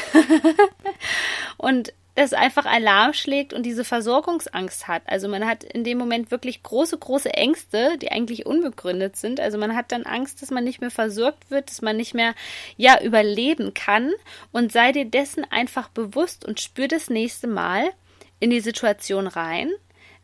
und 1.57 1.93
das 2.17 2.33
einfach 2.33 2.67
Alarm 2.67 3.15
schlägt 3.15 3.53
und 3.53 3.65
diese 3.65 3.85
Versorgungsangst 3.85 4.89
hat. 4.89 5.03
Also 5.07 5.29
man 5.29 5.47
hat 5.47 5.65
in 5.65 5.85
dem 5.85 5.97
Moment 5.97 6.31
wirklich 6.31 6.63
große, 6.63 6.99
große 6.99 7.33
Ängste, 7.33 7.97
die 7.99 8.11
eigentlich 8.11 8.47
unbegründet 8.47 9.17
sind. 9.17 9.41
Also 9.41 9.59
man 9.59 9.75
hat 9.77 9.93
dann 9.93 10.03
Angst, 10.03 10.43
dass 10.43 10.51
man 10.51 10.65
nicht 10.65 10.81
mehr 10.81 10.91
versorgt 10.91 11.51
wird, 11.51 11.71
dass 11.71 11.83
man 11.83 11.97
nicht 11.97 12.13
mehr, 12.13 12.35
ja, 12.77 13.01
überleben 13.01 13.75
kann. 13.75 14.13
Und 14.53 14.73
sei 14.73 14.93
dir 14.93 15.05
dessen 15.05 15.45
einfach 15.51 15.89
bewusst 15.89 16.45
und 16.45 16.61
spür 16.61 16.89
das 16.89 17.09
nächste 17.09 17.47
Mal 17.47 17.91
in 18.39 18.51
die 18.51 18.61
Situation 18.61 19.27
rein, 19.27 19.71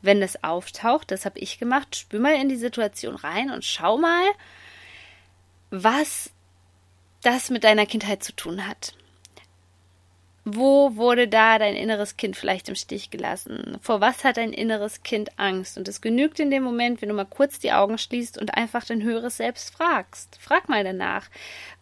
wenn 0.02 0.20
das 0.20 0.42
auftaucht. 0.42 1.10
Das 1.10 1.24
habe 1.24 1.38
ich 1.38 1.58
gemacht. 1.58 1.96
Spür 1.96 2.20
mal 2.20 2.34
in 2.34 2.48
die 2.48 2.56
Situation 2.56 3.14
rein 3.14 3.50
und 3.50 3.64
schau 3.64 3.96
mal, 3.96 4.24
was 5.70 6.30
das 7.26 7.50
mit 7.50 7.64
deiner 7.64 7.86
Kindheit 7.86 8.22
zu 8.22 8.32
tun 8.32 8.66
hat. 8.66 8.94
Wo 10.48 10.94
wurde 10.94 11.26
da 11.26 11.58
dein 11.58 11.74
inneres 11.74 12.16
Kind 12.16 12.36
vielleicht 12.36 12.68
im 12.68 12.76
Stich 12.76 13.10
gelassen? 13.10 13.78
Vor 13.82 14.00
was 14.00 14.22
hat 14.22 14.36
dein 14.36 14.52
inneres 14.52 15.02
Kind 15.02 15.36
Angst? 15.40 15.76
Und 15.76 15.88
es 15.88 16.00
genügt 16.00 16.38
in 16.38 16.52
dem 16.52 16.62
Moment, 16.62 17.02
wenn 17.02 17.08
du 17.08 17.16
mal 17.16 17.24
kurz 17.24 17.58
die 17.58 17.72
Augen 17.72 17.98
schließt 17.98 18.38
und 18.38 18.54
einfach 18.54 18.84
dein 18.84 19.02
höheres 19.02 19.38
Selbst 19.38 19.74
fragst. 19.74 20.38
Frag 20.40 20.68
mal 20.68 20.84
danach, 20.84 21.28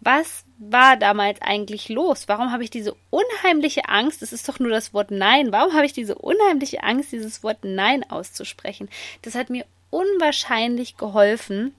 was 0.00 0.46
war 0.56 0.96
damals 0.96 1.42
eigentlich 1.42 1.90
los? 1.90 2.26
Warum 2.26 2.50
habe 2.50 2.64
ich 2.64 2.70
diese 2.70 2.96
unheimliche 3.10 3.86
Angst? 3.86 4.22
Es 4.22 4.32
ist 4.32 4.48
doch 4.48 4.58
nur 4.58 4.70
das 4.70 4.94
Wort 4.94 5.10
Nein. 5.10 5.52
Warum 5.52 5.74
habe 5.74 5.84
ich 5.84 5.92
diese 5.92 6.14
unheimliche 6.14 6.82
Angst, 6.82 7.12
dieses 7.12 7.42
Wort 7.42 7.58
Nein 7.64 8.02
auszusprechen? 8.10 8.88
Das 9.20 9.34
hat 9.34 9.50
mir 9.50 9.66
unwahrscheinlich 9.90 10.96
geholfen, 10.96 11.74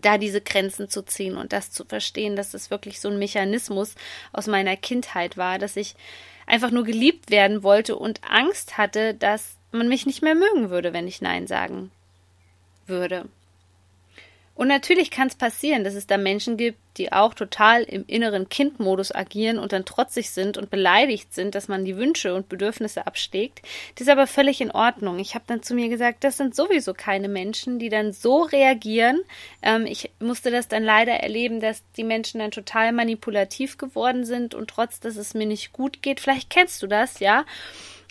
da 0.00 0.18
diese 0.18 0.40
Grenzen 0.40 0.88
zu 0.88 1.02
ziehen 1.02 1.36
und 1.36 1.52
das 1.52 1.70
zu 1.70 1.84
verstehen, 1.84 2.36
dass 2.36 2.54
es 2.54 2.70
wirklich 2.70 3.00
so 3.00 3.08
ein 3.08 3.18
Mechanismus 3.18 3.94
aus 4.32 4.46
meiner 4.46 4.76
Kindheit 4.76 5.36
war, 5.36 5.58
dass 5.58 5.76
ich 5.76 5.94
einfach 6.46 6.70
nur 6.70 6.84
geliebt 6.84 7.30
werden 7.30 7.62
wollte 7.62 7.96
und 7.96 8.20
Angst 8.28 8.78
hatte, 8.78 9.14
dass 9.14 9.56
man 9.72 9.88
mich 9.88 10.06
nicht 10.06 10.22
mehr 10.22 10.34
mögen 10.34 10.70
würde, 10.70 10.92
wenn 10.92 11.06
ich 11.06 11.22
Nein 11.22 11.46
sagen 11.46 11.90
würde. 12.86 13.26
Und 14.60 14.68
natürlich 14.68 15.10
kann 15.10 15.28
es 15.28 15.36
passieren, 15.36 15.84
dass 15.84 15.94
es 15.94 16.06
da 16.06 16.18
Menschen 16.18 16.58
gibt, 16.58 16.78
die 16.98 17.12
auch 17.12 17.32
total 17.32 17.82
im 17.82 18.04
inneren 18.06 18.50
Kindmodus 18.50 19.10
agieren 19.10 19.58
und 19.58 19.72
dann 19.72 19.86
trotzig 19.86 20.32
sind 20.32 20.58
und 20.58 20.68
beleidigt 20.68 21.32
sind, 21.32 21.54
dass 21.54 21.68
man 21.68 21.86
die 21.86 21.96
Wünsche 21.96 22.34
und 22.34 22.50
Bedürfnisse 22.50 23.06
abschlägt. 23.06 23.62
Das 23.94 24.02
ist 24.02 24.10
aber 24.10 24.26
völlig 24.26 24.60
in 24.60 24.70
Ordnung. 24.70 25.18
Ich 25.18 25.34
habe 25.34 25.46
dann 25.46 25.62
zu 25.62 25.72
mir 25.72 25.88
gesagt, 25.88 26.24
das 26.24 26.36
sind 26.36 26.54
sowieso 26.54 26.92
keine 26.92 27.30
Menschen, 27.30 27.78
die 27.78 27.88
dann 27.88 28.12
so 28.12 28.42
reagieren. 28.42 29.22
Ähm, 29.62 29.86
ich 29.86 30.10
musste 30.18 30.50
das 30.50 30.68
dann 30.68 30.84
leider 30.84 31.14
erleben, 31.14 31.60
dass 31.60 31.82
die 31.96 32.04
Menschen 32.04 32.40
dann 32.40 32.50
total 32.50 32.92
manipulativ 32.92 33.78
geworden 33.78 34.26
sind 34.26 34.54
und 34.54 34.68
trotz, 34.68 35.00
dass 35.00 35.16
es 35.16 35.32
mir 35.32 35.46
nicht 35.46 35.72
gut 35.72 36.02
geht. 36.02 36.20
Vielleicht 36.20 36.50
kennst 36.50 36.82
du 36.82 36.86
das, 36.86 37.18
ja 37.18 37.46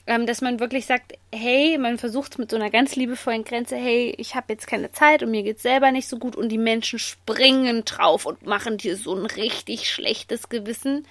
ähm, 0.10 0.26
dass 0.26 0.42
man 0.42 0.60
wirklich 0.60 0.88
sagt, 0.88 1.14
hey, 1.32 1.78
man 1.78 2.00
versucht 2.00 2.40
mit 2.40 2.50
so 2.50 2.58
einer 2.58 2.72
ganz 2.72 2.96
liebevollen 2.96 3.44
Grenze, 3.44 3.76
hey, 3.76 4.12
ich 4.18 4.34
habe 4.34 4.52
jetzt 4.52 4.66
keine 4.66 4.92
Zeit 4.92 5.22
und 5.22 5.30
mir 5.30 5.44
geht's 5.44 5.62
selber 5.62 5.92
nicht 5.92 6.08
so 6.08 6.18
gut 6.18 6.36
und 6.36 6.50
die 6.50 6.58
Menschen 6.58 6.98
springen 6.98 7.86
drauf 7.86 8.26
und 8.26 8.44
machen 8.44 8.80
dir 8.80 8.98
so 8.98 9.14
ein 9.14 9.28
richtig 9.28 9.88
schlechtes 9.88 10.50
Gewissen. 10.50 11.06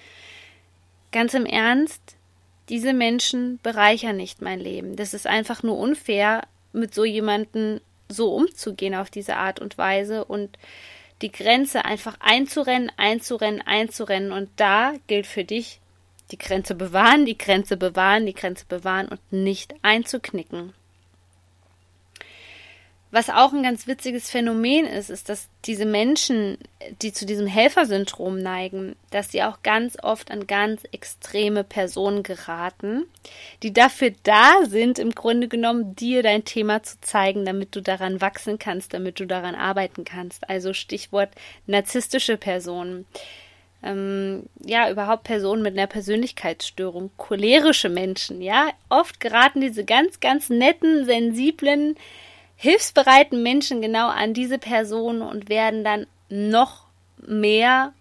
Ganz 1.13 1.33
im 1.33 1.45
Ernst, 1.45 2.01
diese 2.67 2.91
Menschen 2.91 3.61
bereichern 3.63 4.17
nicht 4.17 4.41
mein 4.41 4.59
Leben. 4.59 4.97
Das 4.97 5.13
ist 5.13 5.27
einfach 5.27 5.63
nur 5.63 5.77
unfair, 5.77 6.41
mit 6.73 6.93
so 6.93 7.05
jemanden 7.05 7.79
so 8.09 8.35
umzugehen 8.35 8.95
auf 8.95 9.09
diese 9.09 9.37
Art 9.37 9.61
und 9.61 9.77
Weise 9.77 10.25
und 10.25 10.59
die 11.21 11.31
Grenze 11.31 11.85
einfach 11.85 12.17
einzurennen, 12.19 12.91
einzurennen, 12.97 13.61
einzurennen. 13.61 14.33
Und 14.33 14.49
da 14.57 14.93
gilt 15.07 15.25
für 15.25 15.45
dich, 15.45 15.79
die 16.31 16.37
Grenze 16.37 16.75
bewahren, 16.75 17.25
die 17.25 17.37
Grenze 17.37 17.77
bewahren, 17.77 18.25
die 18.25 18.33
Grenze 18.33 18.65
bewahren 18.67 19.07
und 19.07 19.21
nicht 19.31 19.73
einzuknicken. 19.81 20.73
Was 23.11 23.31
auch 23.31 23.53
ein 23.53 23.63
ganz 23.63 23.87
witziges 23.87 24.29
Phänomen 24.29 24.85
ist, 24.85 25.09
ist, 25.09 25.29
dass 25.29 25.49
diese 25.65 25.85
Menschen, 25.85 26.59
die 27.01 27.11
zu 27.11 27.25
diesem 27.25 27.47
Helfersyndrom 27.47 28.37
neigen, 28.37 28.95
dass 29.09 29.31
sie 29.31 29.41
auch 29.41 29.63
ganz 29.63 29.97
oft 30.03 30.29
an 30.29 30.45
ganz 30.45 30.83
extreme 30.91 31.63
Personen 31.63 32.21
geraten, 32.21 33.07
die 33.63 33.73
dafür 33.73 34.11
da 34.21 34.63
sind, 34.65 34.99
im 34.99 35.15
Grunde 35.15 35.47
genommen 35.47 35.95
dir 35.95 36.21
dein 36.21 36.45
Thema 36.45 36.83
zu 36.83 37.01
zeigen, 37.01 37.45
damit 37.45 37.75
du 37.75 37.81
daran 37.81 38.21
wachsen 38.21 38.59
kannst, 38.59 38.93
damit 38.93 39.19
du 39.19 39.25
daran 39.25 39.55
arbeiten 39.55 40.05
kannst. 40.05 40.47
Also 40.47 40.73
Stichwort 40.73 41.29
narzisstische 41.65 42.37
Personen 42.37 43.07
ähm, 43.83 44.43
ja, 44.59 44.89
überhaupt 44.89 45.23
Personen 45.23 45.61
mit 45.61 45.77
einer 45.77 45.87
Persönlichkeitsstörung, 45.87 47.11
cholerische 47.17 47.89
Menschen, 47.89 48.41
ja. 48.41 48.69
Oft 48.89 49.19
geraten 49.19 49.61
diese 49.61 49.85
ganz, 49.85 50.19
ganz 50.19 50.49
netten, 50.49 51.05
sensiblen, 51.05 51.95
hilfsbereiten 52.55 53.41
Menschen 53.41 53.81
genau 53.81 54.09
an 54.09 54.33
diese 54.33 54.57
Personen 54.57 55.21
und 55.21 55.47
werden 55.49 55.83
dann 55.83 56.07
noch 56.29 56.85
mehr 57.25 57.93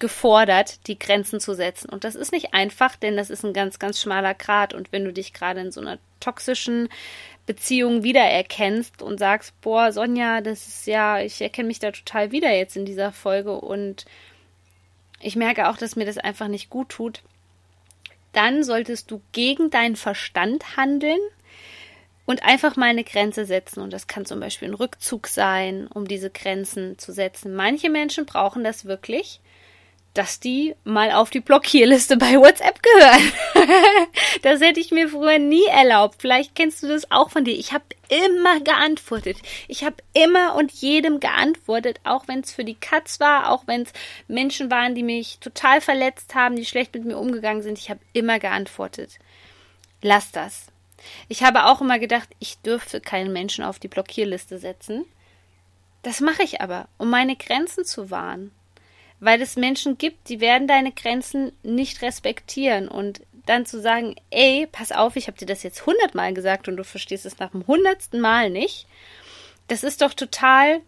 gefordert, 0.00 0.86
die 0.88 0.98
Grenzen 0.98 1.38
zu 1.38 1.54
setzen. 1.54 1.90
Und 1.90 2.02
das 2.04 2.16
ist 2.16 2.32
nicht 2.32 2.54
einfach, 2.54 2.96
denn 2.96 3.16
das 3.16 3.30
ist 3.30 3.44
ein 3.44 3.52
ganz, 3.52 3.78
ganz 3.78 4.00
schmaler 4.00 4.34
Grat. 4.34 4.74
Und 4.74 4.90
wenn 4.92 5.04
du 5.04 5.12
dich 5.12 5.32
gerade 5.32 5.60
in 5.60 5.70
so 5.70 5.80
einer 5.80 5.98
toxischen 6.18 6.88
Beziehung 7.46 8.02
wiedererkennst 8.02 9.02
und 9.02 9.18
sagst, 9.18 9.58
boah, 9.60 9.92
Sonja, 9.92 10.40
das 10.40 10.66
ist 10.66 10.86
ja, 10.86 11.20
ich 11.20 11.40
erkenne 11.40 11.68
mich 11.68 11.78
da 11.78 11.92
total 11.92 12.32
wieder 12.32 12.50
jetzt 12.50 12.76
in 12.76 12.84
dieser 12.84 13.12
Folge 13.12 13.52
und 13.52 14.06
ich 15.20 15.36
merke 15.36 15.68
auch, 15.68 15.76
dass 15.76 15.96
mir 15.96 16.06
das 16.06 16.18
einfach 16.18 16.48
nicht 16.48 16.70
gut 16.70 16.88
tut, 16.88 17.22
dann 18.32 18.64
solltest 18.64 19.10
du 19.10 19.20
gegen 19.32 19.70
deinen 19.70 19.96
Verstand 19.96 20.76
handeln 20.76 21.20
und 22.26 22.44
einfach 22.44 22.76
mal 22.76 22.90
eine 22.90 23.04
Grenze 23.04 23.44
setzen. 23.44 23.80
Und 23.80 23.92
das 23.92 24.06
kann 24.06 24.24
zum 24.24 24.40
Beispiel 24.40 24.68
ein 24.68 24.74
Rückzug 24.74 25.26
sein, 25.26 25.86
um 25.88 26.06
diese 26.06 26.30
Grenzen 26.30 26.98
zu 26.98 27.12
setzen. 27.12 27.54
Manche 27.54 27.90
Menschen 27.90 28.26
brauchen 28.26 28.64
das 28.64 28.84
wirklich 28.84 29.40
dass 30.14 30.40
die 30.40 30.74
mal 30.82 31.12
auf 31.12 31.30
die 31.30 31.40
Blockierliste 31.40 32.16
bei 32.16 32.36
WhatsApp 32.36 32.82
gehören. 32.82 33.32
das 34.42 34.60
hätte 34.60 34.80
ich 34.80 34.90
mir 34.90 35.08
früher 35.08 35.38
nie 35.38 35.64
erlaubt. 35.66 36.16
Vielleicht 36.18 36.56
kennst 36.56 36.82
du 36.82 36.88
das 36.88 37.10
auch 37.12 37.30
von 37.30 37.44
dir. 37.44 37.56
Ich 37.56 37.72
habe 37.72 37.84
immer 38.08 38.60
geantwortet. 38.60 39.38
Ich 39.68 39.84
habe 39.84 39.96
immer 40.12 40.56
und 40.56 40.72
jedem 40.72 41.20
geantwortet, 41.20 42.00
auch 42.02 42.26
wenn 42.26 42.40
es 42.40 42.52
für 42.52 42.64
die 42.64 42.74
Katz 42.74 43.20
war, 43.20 43.50
auch 43.50 43.66
wenn 43.66 43.82
es 43.82 43.92
Menschen 44.26 44.70
waren, 44.70 44.96
die 44.96 45.04
mich 45.04 45.38
total 45.38 45.80
verletzt 45.80 46.34
haben, 46.34 46.56
die 46.56 46.66
schlecht 46.66 46.92
mit 46.94 47.04
mir 47.04 47.18
umgegangen 47.18 47.62
sind. 47.62 47.78
Ich 47.78 47.88
habe 47.88 48.00
immer 48.12 48.40
geantwortet. 48.40 49.18
Lass 50.02 50.32
das. 50.32 50.66
Ich 51.28 51.44
habe 51.44 51.66
auch 51.66 51.80
immer 51.80 52.00
gedacht, 52.00 52.28
ich 52.40 52.58
dürfte 52.58 53.00
keinen 53.00 53.32
Menschen 53.32 53.64
auf 53.64 53.78
die 53.78 53.88
Blockierliste 53.88 54.58
setzen. 54.58 55.06
Das 56.02 56.20
mache 56.20 56.42
ich 56.42 56.60
aber, 56.60 56.88
um 56.98 57.10
meine 57.10 57.36
Grenzen 57.36 57.84
zu 57.84 58.10
wahren 58.10 58.50
weil 59.20 59.40
es 59.42 59.56
Menschen 59.56 59.98
gibt, 59.98 60.28
die 60.28 60.40
werden 60.40 60.66
deine 60.66 60.92
Grenzen 60.92 61.52
nicht 61.62 62.02
respektieren 62.02 62.88
und 62.88 63.20
dann 63.46 63.66
zu 63.66 63.80
sagen, 63.80 64.16
ey, 64.30 64.66
pass 64.70 64.92
auf, 64.92 65.16
ich 65.16 65.26
habe 65.26 65.38
dir 65.38 65.46
das 65.46 65.62
jetzt 65.62 65.86
hundertmal 65.86 66.32
gesagt 66.34 66.68
und 66.68 66.76
du 66.76 66.84
verstehst 66.84 67.26
es 67.26 67.38
nach 67.38 67.50
dem 67.50 67.66
hundertsten 67.66 68.20
Mal 68.20 68.50
nicht, 68.50 68.86
das 69.68 69.84
ist 69.84 70.02
doch 70.02 70.14
total 70.14 70.80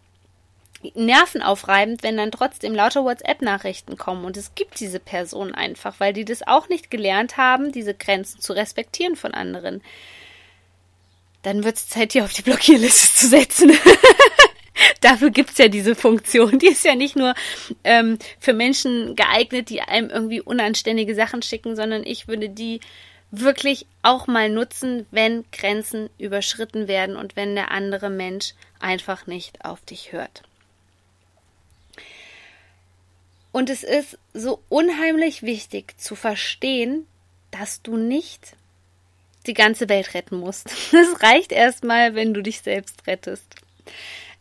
nervenaufreibend, 0.95 2.03
wenn 2.03 2.17
dann 2.17 2.31
trotzdem 2.31 2.75
lauter 2.75 3.05
WhatsApp-Nachrichten 3.05 3.97
kommen 3.97 4.25
und 4.25 4.35
es 4.35 4.55
gibt 4.55 4.79
diese 4.79 4.99
Personen 4.99 5.55
einfach, 5.55 5.99
weil 5.99 6.13
die 6.13 6.25
das 6.25 6.45
auch 6.45 6.67
nicht 6.67 6.91
gelernt 6.91 7.37
haben, 7.37 7.71
diese 7.71 7.93
Grenzen 7.93 8.41
zu 8.41 8.53
respektieren 8.53 9.15
von 9.15 9.33
anderen. 9.33 9.81
Dann 11.43 11.63
wird 11.63 11.77
es 11.77 11.89
Zeit, 11.89 12.13
die 12.13 12.21
auf 12.21 12.33
die 12.33 12.41
Blockierliste 12.41 13.15
zu 13.15 13.27
setzen. 13.27 13.71
Dafür 15.01 15.29
gibt's 15.29 15.57
ja 15.57 15.67
diese 15.67 15.95
Funktion. 15.95 16.59
Die 16.59 16.67
ist 16.67 16.85
ja 16.85 16.95
nicht 16.95 17.15
nur 17.15 17.33
ähm, 17.83 18.17
für 18.39 18.53
Menschen 18.53 19.15
geeignet, 19.15 19.69
die 19.69 19.81
einem 19.81 20.09
irgendwie 20.09 20.41
unanständige 20.41 21.15
Sachen 21.15 21.41
schicken, 21.41 21.75
sondern 21.75 22.03
ich 22.05 22.27
würde 22.27 22.49
die 22.49 22.79
wirklich 23.31 23.87
auch 24.03 24.27
mal 24.27 24.49
nutzen, 24.49 25.07
wenn 25.09 25.43
Grenzen 25.51 26.09
überschritten 26.19 26.87
werden 26.87 27.15
und 27.15 27.35
wenn 27.35 27.55
der 27.55 27.71
andere 27.71 28.09
Mensch 28.09 28.53
einfach 28.79 29.25
nicht 29.25 29.65
auf 29.65 29.81
dich 29.81 30.11
hört. 30.11 30.43
Und 33.51 33.69
es 33.69 33.83
ist 33.83 34.17
so 34.33 34.61
unheimlich 34.69 35.43
wichtig 35.43 35.99
zu 35.99 36.15
verstehen, 36.15 37.07
dass 37.51 37.81
du 37.81 37.97
nicht 37.97 38.55
die 39.45 39.53
ganze 39.53 39.89
Welt 39.89 40.13
retten 40.13 40.37
musst. 40.37 40.69
Es 40.93 41.21
reicht 41.21 41.51
erstmal, 41.51 42.15
wenn 42.15 42.33
du 42.33 42.41
dich 42.41 42.61
selbst 42.61 43.05
rettest. 43.07 43.55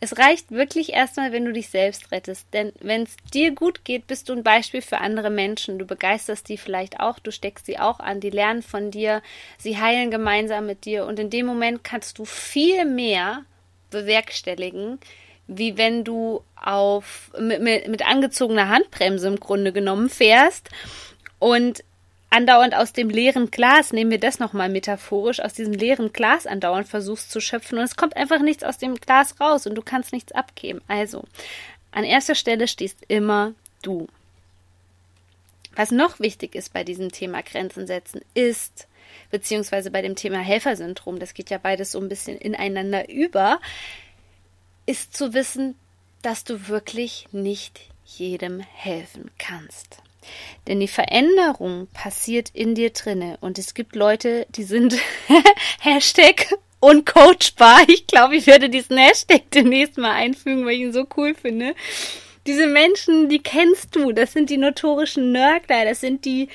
Es 0.04 0.18
reicht 0.18 0.50
wirklich 0.50 0.92
erstmal, 0.92 1.30
wenn 1.30 1.44
du 1.44 1.52
dich 1.52 1.68
selbst 1.68 2.11
rettest. 2.11 2.49
Denn 2.52 2.73
wenn 2.80 3.04
es 3.04 3.14
dir 3.32 3.54
gut 3.54 3.85
geht, 3.85 4.09
bist 4.09 4.28
du 4.28 4.32
ein 4.32 4.42
Beispiel 4.42 4.82
für 4.82 4.99
andere 4.99 5.30
Menschen. 5.30 5.78
Du 5.78 5.87
begeisterst 5.87 6.49
die 6.49 6.56
vielleicht 6.56 6.99
auch, 6.99 7.21
du 7.21 7.30
steckst 7.30 7.66
sie 7.66 7.78
auch 7.78 8.00
an, 8.00 8.18
die 8.18 8.30
lernen 8.30 8.62
von 8.62 8.90
dir, 8.90 9.23
sie 9.59 9.78
heilen 9.78 10.11
gemeinsam 10.11 10.66
mit 10.66 10.87
dir. 10.87 11.06
Und 11.06 11.21
in 11.21 11.30
dem 11.30 11.47
Moment 11.47 11.85
kannst 11.85 12.18
du 12.18 12.25
viel 12.25 12.85
mehr 12.85 13.44
bewerkstelligen, 13.90 14.99
wie 15.47 15.78
wenn 15.78 16.02
du 16.02 16.42
auf 16.56 17.30
mit, 17.38 17.62
mit, 17.62 17.87
mit 17.87 18.04
angezogener 18.04 18.71
Handbremse 18.71 19.28
im 19.28 19.38
Grunde 19.38 19.73
genommen 19.73 20.11
fährst 20.11 20.68
und 21.38 21.85
andauernd 22.33 22.75
aus 22.75 22.93
dem 22.93 23.11
leeren 23.11 23.51
Glas, 23.51 23.93
nehmen 23.93 24.11
wir 24.11 24.19
das 24.19 24.39
nochmal 24.39 24.71
metaphorisch, 24.71 25.41
aus 25.41 25.53
diesem 25.53 25.75
leeren 25.75 26.12
Glas 26.12 26.47
andauernd 26.47 26.89
versuchst 26.89 27.31
zu 27.31 27.41
schöpfen 27.41 27.79
und 27.79 27.85
es 27.85 27.97
kommt 27.97 28.17
einfach 28.17 28.41
nichts 28.41 28.65
aus 28.65 28.79
dem 28.79 28.95
Glas 28.95 29.39
raus 29.39 29.67
und 29.67 29.75
du 29.75 29.83
kannst 29.83 30.12
nichts 30.12 30.33
abgeben. 30.33 30.81
Also, 30.89 31.25
an 31.91 32.05
erster 32.05 32.35
Stelle 32.35 32.69
stehst 32.69 32.99
immer 33.09 33.53
du. 33.83 34.09
Was 35.77 35.91
noch 35.91 36.21
wichtig 36.21 36.55
ist 36.55 36.73
bei 36.73 36.85
diesem 36.85 37.12
Thema 37.12 37.43
Grenzen 37.43 37.87
setzen, 37.87 38.23
ist, 38.33 38.89
beziehungsweise 39.31 39.91
bei 39.91 40.01
dem 40.01 40.17
Thema 40.17 40.39
Helfersyndrom, 40.39 41.19
das 41.19 41.35
geht 41.35 41.51
ja 41.51 41.59
beides 41.59 41.93
so 41.93 42.01
ein 42.01 42.09
bisschen 42.09 42.39
ineinander 42.39 43.11
über, 43.11 43.61
ist 44.87 45.15
zu 45.15 45.35
wissen, 45.35 45.75
dass 46.23 46.45
du 46.45 46.69
wirklich 46.69 47.29
nicht 47.31 47.81
jedem 48.07 48.61
helfen 48.61 49.31
kannst. 49.39 50.03
Denn 50.67 50.81
die 50.81 50.88
Veränderung 50.88 51.88
passiert 51.93 52.50
in 52.55 52.75
dir 52.75 52.91
drinne 52.91 53.38
und 53.41 53.59
es 53.59 53.75
gibt 53.75 53.97
Leute, 53.97 54.47
die 54.50 54.64
sind 54.64 54.97
Hashtag 55.81 56.55
uncoachbar. 56.81 57.83
Ich 57.88 58.07
glaube, 58.07 58.37
ich 58.37 58.47
werde 58.47 58.69
diesen 58.69 58.97
Hashtag 58.97 59.43
demnächst 59.52 59.99
mal 59.99 60.12
einfügen, 60.12 60.64
weil 60.64 60.75
ich 60.75 60.81
ihn 60.81 60.93
so 60.93 61.07
cool 61.17 61.35
finde. 61.35 61.75
Diese 62.47 62.67
Menschen, 62.67 63.29
die 63.29 63.41
kennst 63.41 63.95
du. 63.95 64.12
Das 64.12 64.33
sind 64.33 64.50
die 64.50 64.57
notorischen 64.57 65.33
Nörgler. 65.33 65.85
Das 65.85 66.00
sind 66.00 66.25
die 66.25 66.49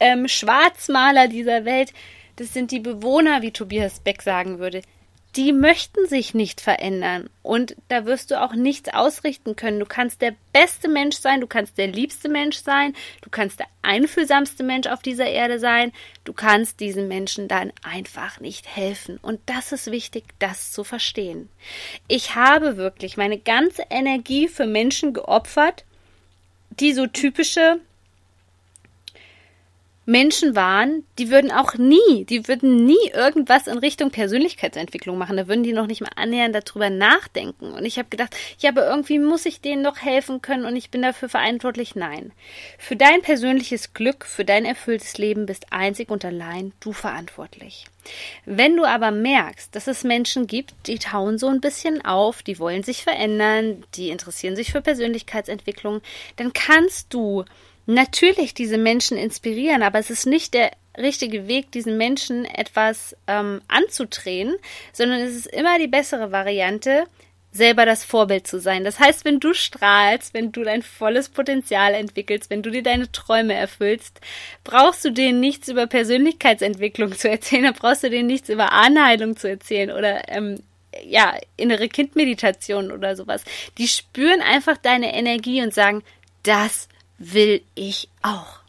ähm, 0.00 0.26
Schwarzmaler 0.26 1.28
dieser 1.28 1.64
Welt. 1.64 1.92
Das 2.36 2.54
sind 2.54 2.70
die 2.70 2.80
Bewohner, 2.80 3.42
wie 3.42 3.50
Tobias 3.50 4.00
Beck 4.00 4.22
sagen 4.22 4.58
würde 4.58 4.82
die 5.36 5.52
möchten 5.52 6.06
sich 6.06 6.34
nicht 6.34 6.60
verändern. 6.60 7.28
Und 7.42 7.76
da 7.88 8.06
wirst 8.06 8.30
du 8.30 8.40
auch 8.40 8.54
nichts 8.54 8.88
ausrichten 8.92 9.56
können. 9.56 9.78
Du 9.78 9.86
kannst 9.86 10.22
der 10.22 10.34
beste 10.52 10.88
Mensch 10.88 11.16
sein, 11.16 11.40
du 11.40 11.46
kannst 11.46 11.78
der 11.78 11.86
liebste 11.86 12.28
Mensch 12.28 12.56
sein, 12.56 12.94
du 13.20 13.30
kannst 13.30 13.60
der 13.60 13.66
einfühlsamste 13.82 14.62
Mensch 14.64 14.86
auf 14.88 15.02
dieser 15.02 15.26
Erde 15.26 15.58
sein. 15.58 15.92
Du 16.24 16.32
kannst 16.32 16.80
diesen 16.80 17.08
Menschen 17.08 17.46
dann 17.46 17.72
einfach 17.82 18.40
nicht 18.40 18.66
helfen. 18.74 19.18
Und 19.20 19.40
das 19.46 19.72
ist 19.72 19.90
wichtig, 19.90 20.24
das 20.38 20.72
zu 20.72 20.82
verstehen. 20.82 21.48
Ich 22.08 22.34
habe 22.34 22.76
wirklich 22.76 23.16
meine 23.16 23.38
ganze 23.38 23.84
Energie 23.90 24.48
für 24.48 24.66
Menschen 24.66 25.12
geopfert, 25.12 25.84
die 26.70 26.92
so 26.92 27.06
typische 27.06 27.80
Menschen 30.08 30.56
waren, 30.56 31.04
die 31.18 31.30
würden 31.30 31.52
auch 31.52 31.74
nie, 31.74 32.24
die 32.24 32.48
würden 32.48 32.86
nie 32.86 33.10
irgendwas 33.12 33.66
in 33.66 33.76
Richtung 33.76 34.10
Persönlichkeitsentwicklung 34.10 35.18
machen. 35.18 35.36
Da 35.36 35.48
würden 35.48 35.64
die 35.64 35.74
noch 35.74 35.86
nicht 35.86 36.00
mal 36.00 36.08
annähernd 36.16 36.54
darüber 36.54 36.88
nachdenken. 36.88 37.72
Und 37.72 37.84
ich 37.84 37.98
habe 37.98 38.08
gedacht, 38.08 38.34
ja, 38.58 38.70
aber 38.70 38.88
irgendwie 38.88 39.18
muss 39.18 39.44
ich 39.44 39.60
denen 39.60 39.82
noch 39.82 39.98
helfen 39.98 40.40
können 40.40 40.64
und 40.64 40.76
ich 40.76 40.90
bin 40.90 41.02
dafür 41.02 41.28
verantwortlich. 41.28 41.94
Nein. 41.94 42.32
Für 42.78 42.96
dein 42.96 43.20
persönliches 43.20 43.92
Glück, 43.92 44.24
für 44.24 44.46
dein 44.46 44.64
erfülltes 44.64 45.18
Leben 45.18 45.44
bist 45.44 45.66
einzig 45.74 46.08
und 46.08 46.24
allein 46.24 46.72
du 46.80 46.94
verantwortlich. 46.94 47.84
Wenn 48.46 48.78
du 48.78 48.86
aber 48.86 49.10
merkst, 49.10 49.74
dass 49.74 49.88
es 49.88 50.04
Menschen 50.04 50.46
gibt, 50.46 50.72
die 50.86 50.98
tauen 50.98 51.36
so 51.36 51.48
ein 51.48 51.60
bisschen 51.60 52.02
auf, 52.02 52.42
die 52.42 52.58
wollen 52.58 52.82
sich 52.82 53.02
verändern, 53.02 53.84
die 53.94 54.08
interessieren 54.08 54.56
sich 54.56 54.72
für 54.72 54.80
Persönlichkeitsentwicklung, 54.80 56.00
dann 56.36 56.54
kannst 56.54 57.12
du 57.12 57.44
natürlich 57.88 58.52
diese 58.52 58.78
Menschen 58.78 59.16
inspirieren, 59.16 59.82
aber 59.82 59.98
es 59.98 60.10
ist 60.10 60.26
nicht 60.26 60.52
der 60.54 60.70
richtige 60.96 61.48
Weg, 61.48 61.72
diesen 61.72 61.96
Menschen 61.96 62.44
etwas 62.44 63.16
ähm, 63.26 63.62
anzudrehen, 63.66 64.54
sondern 64.92 65.20
es 65.20 65.34
ist 65.34 65.46
immer 65.46 65.78
die 65.78 65.86
bessere 65.86 66.30
Variante, 66.30 67.04
selber 67.50 67.86
das 67.86 68.04
Vorbild 68.04 68.46
zu 68.46 68.60
sein. 68.60 68.84
Das 68.84 69.00
heißt, 69.00 69.24
wenn 69.24 69.40
du 69.40 69.54
strahlst, 69.54 70.34
wenn 70.34 70.52
du 70.52 70.64
dein 70.64 70.82
volles 70.82 71.30
Potenzial 71.30 71.94
entwickelst, 71.94 72.50
wenn 72.50 72.62
du 72.62 72.70
dir 72.70 72.82
deine 72.82 73.10
Träume 73.10 73.54
erfüllst, 73.54 74.20
brauchst 74.64 75.04
du 75.06 75.10
denen 75.10 75.40
nichts 75.40 75.68
über 75.68 75.86
Persönlichkeitsentwicklung 75.86 77.12
zu 77.16 77.30
erzählen, 77.30 77.64
dann 77.64 77.74
brauchst 77.74 78.02
du 78.02 78.10
denen 78.10 78.26
nichts 78.26 78.50
über 78.50 78.72
Anheilung 78.72 79.36
zu 79.36 79.48
erzählen 79.48 79.90
oder 79.90 80.28
ähm, 80.28 80.62
ja, 81.04 81.38
innere 81.56 81.88
Kindmeditation 81.88 82.92
oder 82.92 83.16
sowas. 83.16 83.44
Die 83.78 83.88
spüren 83.88 84.42
einfach 84.42 84.76
deine 84.76 85.14
Energie 85.14 85.62
und 85.62 85.72
sagen, 85.72 86.02
das 86.42 86.88
will 87.18 87.62
ich 87.74 88.08
auch. 88.22 88.60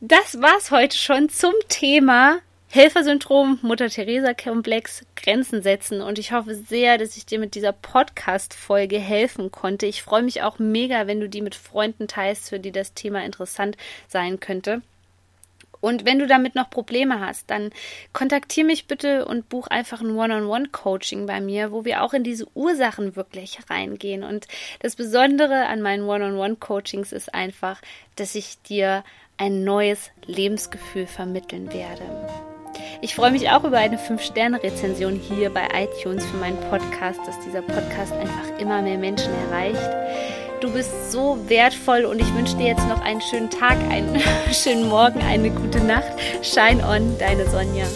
Das 0.00 0.40
war's 0.40 0.70
heute 0.70 0.96
schon 0.96 1.28
zum 1.28 1.52
Thema 1.68 2.38
Helfersyndrom, 2.70 3.58
Mutter-Theresa-Komplex, 3.62 5.06
Grenzen 5.16 5.62
setzen. 5.62 6.02
Und 6.02 6.18
ich 6.18 6.32
hoffe 6.32 6.54
sehr, 6.54 6.98
dass 6.98 7.16
ich 7.16 7.24
dir 7.24 7.38
mit 7.38 7.54
dieser 7.54 7.72
Podcast-Folge 7.72 8.98
helfen 8.98 9.50
konnte. 9.50 9.86
Ich 9.86 10.02
freue 10.02 10.22
mich 10.22 10.42
auch 10.42 10.58
mega, 10.58 11.06
wenn 11.06 11.18
du 11.18 11.28
die 11.28 11.40
mit 11.40 11.54
Freunden 11.54 12.08
teilst, 12.08 12.50
für 12.50 12.60
die 12.60 12.72
das 12.72 12.92
Thema 12.92 13.24
interessant 13.24 13.76
sein 14.06 14.38
könnte. 14.38 14.82
Und 15.80 16.04
wenn 16.04 16.18
du 16.18 16.26
damit 16.26 16.54
noch 16.54 16.70
Probleme 16.70 17.20
hast, 17.20 17.50
dann 17.50 17.70
kontaktiere 18.12 18.66
mich 18.66 18.86
bitte 18.86 19.24
und 19.24 19.48
buch 19.48 19.66
einfach 19.68 20.00
ein 20.00 20.16
One-on-One-Coaching 20.16 21.26
bei 21.26 21.40
mir, 21.40 21.72
wo 21.72 21.84
wir 21.84 22.02
auch 22.02 22.14
in 22.14 22.24
diese 22.24 22.46
Ursachen 22.54 23.16
wirklich 23.16 23.58
reingehen. 23.70 24.22
Und 24.22 24.46
das 24.80 24.96
Besondere 24.96 25.66
an 25.66 25.82
meinen 25.82 26.04
One-on-One-Coachings 26.04 27.12
ist 27.12 27.34
einfach, 27.34 27.80
dass 28.16 28.34
ich 28.34 28.60
dir 28.62 29.04
ein 29.36 29.64
neues 29.64 30.10
Lebensgefühl 30.26 31.06
vermitteln 31.06 31.72
werde. 31.72 32.02
Ich 33.00 33.14
freue 33.14 33.30
mich 33.30 33.50
auch 33.50 33.64
über 33.64 33.78
eine 33.78 33.96
5-Sterne-Rezension 33.96 35.14
hier 35.14 35.50
bei 35.50 35.66
iTunes 35.74 36.24
für 36.26 36.36
meinen 36.36 36.58
Podcast, 36.68 37.20
dass 37.26 37.38
dieser 37.40 37.62
Podcast 37.62 38.12
einfach 38.12 38.58
immer 38.58 38.82
mehr 38.82 38.98
Menschen 38.98 39.32
erreicht. 39.46 40.37
Du 40.60 40.72
bist 40.72 41.12
so 41.12 41.38
wertvoll 41.48 42.04
und 42.04 42.20
ich 42.20 42.34
wünsche 42.34 42.56
dir 42.56 42.66
jetzt 42.66 42.86
noch 42.88 43.00
einen 43.02 43.20
schönen 43.20 43.48
Tag, 43.48 43.76
einen 43.90 44.20
schönen 44.52 44.88
Morgen, 44.88 45.20
eine 45.20 45.50
gute 45.50 45.78
Nacht. 45.78 46.12
Shine 46.42 46.84
on, 46.84 47.16
deine 47.18 47.48
Sonja. 47.48 47.86